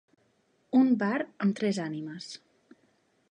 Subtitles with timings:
[0.79, 2.31] Un bar amb tres ànimes.